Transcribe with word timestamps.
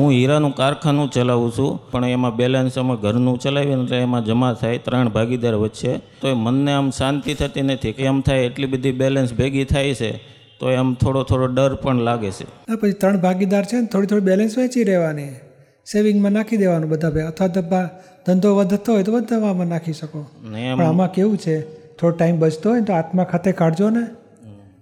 હું 0.00 0.10
હીરાનું 0.16 0.52
કારખાનું 0.60 1.08
ચલાવું 1.14 1.50
છું 1.56 1.70
પણ 1.92 2.12
એમાં 2.16 2.34
બેલેન્સ 2.40 2.76
અમે 2.82 2.94
ઘરનું 3.04 3.36
ચલાવીએ 3.44 3.76
ને 3.78 3.84
એટલે 3.84 3.98
એમાં 4.06 4.22
જમા 4.28 4.52
થાય 4.60 4.82
ત્રણ 4.86 5.08
ભાગીદાર 5.16 5.54
વચ્ચે. 5.62 5.92
તો 6.20 6.26
એ 6.32 6.36
મનને 6.44 6.72
આમ 6.78 6.88
શાંતિ 6.98 7.34
થતી 7.40 7.64
નથી 7.68 7.94
કે 7.98 8.02
એમ 8.12 8.18
થાય 8.28 8.42
એટલી 8.50 8.70
બધી 8.74 8.96
બેલેન્સ 9.02 9.30
ભેગી 9.40 9.66
થાય 9.72 9.94
છે 10.00 10.10
તો 10.60 10.72
એમ 10.80 10.88
થોડો 11.02 11.22
થોડો 11.30 11.46
ડર 11.56 11.74
પણ 11.82 12.00
લાગે 12.08 12.30
છે. 12.38 12.46
પછી 12.82 12.98
ત્રણ 13.02 13.20
ભાગીદાર 13.26 13.64
છે 13.70 13.76
ને 13.82 13.88
થોડી 13.94 14.10
થોડી 14.12 14.28
બેલેન્સ 14.30 14.54
વેચી 14.60 14.86
રહેવાની. 14.90 15.32
સેવિંગમાં 15.92 16.34
નાખી 16.38 16.60
દેવાનું 16.62 16.90
બધા 16.94 17.12
ભાઈ 17.16 17.30
અથવા 17.32 17.50
તો 17.56 17.62
ધંધો 18.26 18.48
વધતો 18.58 18.90
હોય 18.94 19.04
તો 19.08 19.12
બધામાં 19.16 19.70
નાખી 19.74 19.98
શકો. 20.00 20.20
પણ 20.46 20.86
આમાં 20.86 21.12
કેવું 21.18 21.38
છે 21.44 21.54
થોડો 21.98 22.14
ટાઈમ 22.16 22.36
બચતો 22.42 22.66
હોય 22.72 22.80
ને 22.82 22.86
તો 22.90 22.96
આત્મા 23.00 23.28
ખાતે 23.32 23.50
કાઢજો 23.60 23.88
ને. 23.96 24.04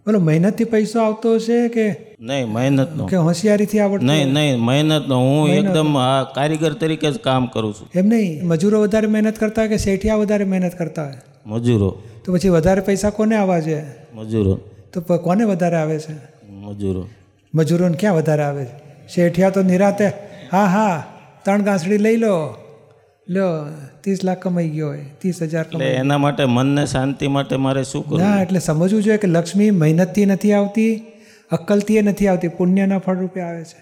બોલો 0.09 0.21
મહેનતથી 0.21 0.65
પૈસો 0.65 1.01
આવતો 1.01 1.35
હશે 1.35 1.69
કે 1.69 1.85
નહીં 2.21 2.47
મહેનત 2.49 2.93
કે 3.09 3.17
હોશિયારીથી 3.17 3.81
આવડતો 3.81 4.07
નહીં 4.07 4.31
નહીં 4.33 4.61
મહેનત 4.61 5.11
હું 5.13 5.51
એકદમ 5.51 5.97
આ 5.97 6.25
કારીગર 6.25 6.73
તરીકે 6.73 7.11
જ 7.11 7.19
કામ 7.19 7.47
કરું 7.47 7.75
છું. 7.75 7.89
એમ 7.95 8.07
નહીં 8.07 8.47
મજૂરો 8.47 8.81
વધારે 8.83 9.07
મહેનત 9.07 9.39
કરતા 9.39 9.63
હોય 9.63 9.69
કે 9.69 9.79
શેઠિયા 9.79 10.17
વધારે 10.17 10.45
મહેનત 10.45 10.75
કરતા 10.75 11.05
હોય? 11.05 11.21
મજૂરો. 11.47 11.91
તો 12.25 12.33
પછી 12.33 12.49
વધારે 12.49 12.81
પૈસા 12.81 13.11
કોને 13.11 13.37
આવવા 13.37 13.61
છે 13.61 13.85
મજૂરો. 14.15 14.59
તો 14.93 15.01
કોને 15.01 15.45
વધારે 15.45 15.77
આવે 15.77 15.99
છે? 15.99 16.15
મજૂરો. 16.51 17.09
મજૂરોને 17.55 17.97
ક્યાં 17.97 18.17
વધારે 18.17 18.43
આવે 18.43 18.65
છે? 18.65 18.75
શેઠિયા 19.09 19.51
તો 19.51 19.63
નિરાતે 19.63 20.13
હા 20.53 20.65
હા 20.65 20.97
ત્રણ 21.45 21.63
ગાંસડી 21.63 21.99
લઈ 21.99 22.17
લો. 22.17 22.55
લ્યો 23.31 23.65
ત્રીસ 24.01 24.25
લાખ 24.25 24.39
કમાઈ 24.39 24.69
ગયો 24.69 24.89
હોય 24.89 25.05
ત્રીસ 25.19 25.43
હજાર 25.43 25.65
એટલે 25.65 25.87
એના 25.87 26.19
માટે 26.19 26.45
મનને 26.45 26.87
શાંતિ 26.87 27.29
માટે 27.29 27.57
મારે 27.57 27.85
શું 27.85 28.05
કરવું? 28.05 28.21
ના 28.21 28.43
એટલે 28.43 28.59
સમજવું 28.59 29.03
જોઈએ 29.03 29.17
કે 29.17 29.29
લક્ષ્મી 29.29 29.71
મહેનતથી 29.71 30.27
નથી 30.27 30.53
આવતી 30.53 31.03
અક્કલથી 31.51 32.03
નથી 32.03 32.27
આવતી 32.27 32.49
પુણ્યના 32.49 32.99
ફળ 32.99 33.17
રૂપે 33.17 33.41
આવે 33.41 33.65
છે. 33.65 33.79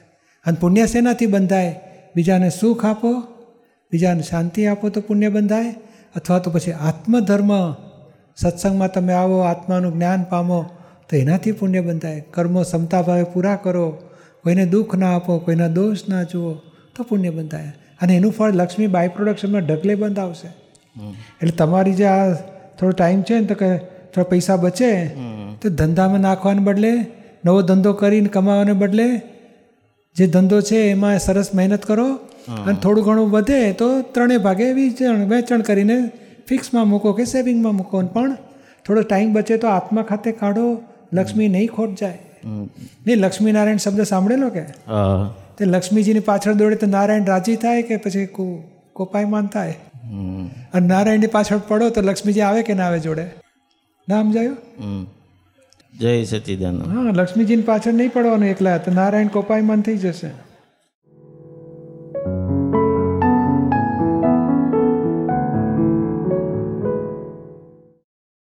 અને 0.47 0.57
પુણ્ય 0.61 0.87
શેનાથી 0.87 1.27
બંધાય? 1.27 1.81
બીજાને 2.17 2.51
સુખ 2.51 2.85
આપો 2.85 3.13
બીજાને 3.93 4.23
શાંતિ 4.23 4.67
આપો 4.67 4.89
તો 4.89 5.01
પુણ્ય 5.01 5.29
બંધાય 5.29 5.75
અથવા 6.17 6.39
તો 6.39 6.51
પછી 6.51 6.73
આત્મધર્મ. 6.73 7.73
સત્સંગમાં 8.37 8.93
તમે 8.93 9.13
આવો 9.13 9.39
આત્માનું 9.39 9.93
જ્ઞાન 9.93 10.23
પામો 10.23 10.63
તો 11.09 11.17
એનાથી 11.17 11.53
પુણ્ય 11.53 11.81
બંધાય. 11.81 12.25
કર્મો 12.31 12.63
ક્ષમતાભાવે 12.63 13.23
પૂરા 13.23 13.57
કરો. 13.57 13.91
કોઈને 14.45 14.67
દુઃખ 14.67 14.97
ના 14.97 15.17
આપો 15.17 15.39
કોઈના 15.39 15.69
દોષ 15.69 15.99
ના 16.09 16.23
જુઓ 16.23 16.55
તો 16.97 17.03
પુણ્ય 17.03 17.31
બંધાય. 17.31 17.73
અને 18.01 18.17
એનું 18.17 18.33
ફળ 18.33 18.53
લક્ષ્મી 18.53 18.87
બાય 18.87 19.09
પ્રોડક્શનમાં 19.09 19.61
ઢગલે 19.61 19.95
બંધ 19.95 20.19
આવશે. 20.19 20.49
એટલે 21.41 21.51
તમારી 21.51 21.95
જે 21.95 22.05
આ 22.05 22.33
થોડો 22.79 22.91
ટાઈમ 22.91 23.23
છે 23.23 23.39
ને 23.41 23.47
તો 23.47 23.55
કે 23.55 23.77
થોડા 23.77 24.23
પૈસા 24.23 24.57
બચે 24.57 25.07
તો 25.63 25.69
ધંધામાં 25.69 26.21
નાખવાને 26.21 26.59
બદલે 26.59 26.93
નવો 27.45 27.63
ધંધો 27.63 27.93
કરીને 27.93 28.29
કમાવાને 28.29 28.73
બદલે 28.73 29.09
જે 30.17 30.27
ધંધો 30.27 30.61
છે 30.61 30.79
એમાં 30.91 31.19
સરસ 31.19 31.55
મહેનત 31.55 31.85
કરો 31.85 32.09
અને 32.65 32.79
થોડું 32.83 33.05
ઘણું 33.05 33.31
વધે 33.31 33.73
તો 33.73 34.03
ત્રણેય 34.03 34.39
ભાગે 34.39 34.73
વેચાણ 34.73 35.25
વેચાણ 35.25 35.61
કરીને 35.61 36.11
ફિક્સમાં 36.49 36.89
મૂકો 36.89 37.13
કે 37.13 37.25
સેવિંગમાં 37.25 37.75
મૂકો. 37.77 38.03
પણ 38.07 38.37
થોડો 38.87 39.01
ટાઈમ 39.03 39.33
બચે 39.33 39.57
તો 39.57 39.69
આત્મા 39.69 40.03
ખાતે 40.03 40.33
કાઢો 40.33 40.67
લક્ષ્મી 41.13 41.49
નહીં 41.49 41.69
ખોટ 41.69 41.99
જાય. 42.01 42.19
નહીં 43.07 43.17
લક્ષ્મીનારાયણ 43.17 43.77
શબ્દ 43.77 44.03
સાંભળેલો 44.03 44.49
કે? 44.49 44.61
હા. 44.61 45.35
તે 45.59 45.65
લક્ષ્મીજીની 45.65 46.21
પાછળ 46.21 46.53
દોડે 46.53 46.77
તો 46.77 46.87
નારાયણ 46.87 47.25
રાજી 47.25 47.57
થાય 47.57 47.83
કે 47.83 47.97
પછી 47.97 48.27
કોપાયમાન 48.93 49.47
થાય? 49.47 49.75
હમ. 50.05 50.47
અને 50.47 50.87
નારાયણની 50.87 51.27
પાછળ 51.27 51.59
પડો 51.69 51.91
તો 51.91 52.01
લક્ષ્મીજી 52.01 52.41
આવે 52.41 52.63
કે 52.63 52.75
ના 52.75 52.85
આવે 52.85 53.01
જોડે? 53.01 53.27
ના 54.09 54.23
સમજાયું 54.23 54.57
હમ. 54.81 55.07
જય 55.99 56.25
સચિદાન 56.25 56.83
હા 56.83 57.11
લક્ષ્મીજીની 57.11 57.63
પાછળ 57.63 57.93
નહીં 57.93 58.13
પડવાનું 58.13 58.49
એકલા 58.49 58.79
તો 58.79 58.93
નારાયણ 58.93 59.27
કોપાયમાન 59.29 59.81
થઈ 59.81 59.97
જશે. 59.97 60.31